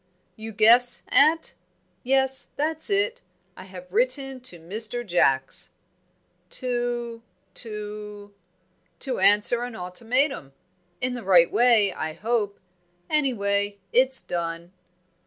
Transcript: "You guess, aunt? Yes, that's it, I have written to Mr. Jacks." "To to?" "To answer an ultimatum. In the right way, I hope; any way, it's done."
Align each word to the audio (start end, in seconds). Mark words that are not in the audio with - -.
"You 0.35 0.51
guess, 0.51 1.03
aunt? 1.09 1.53
Yes, 2.01 2.47
that's 2.55 2.89
it, 2.89 3.21
I 3.55 3.65
have 3.65 3.85
written 3.91 4.39
to 4.39 4.57
Mr. 4.59 5.05
Jacks." 5.05 5.73
"To 6.49 7.21
to?" 7.53 8.33
"To 9.01 9.19
answer 9.19 9.61
an 9.61 9.75
ultimatum. 9.75 10.53
In 11.01 11.13
the 11.13 11.23
right 11.23 11.51
way, 11.51 11.93
I 11.93 12.13
hope; 12.13 12.59
any 13.11 13.33
way, 13.35 13.77
it's 13.93 14.21
done." 14.21 14.71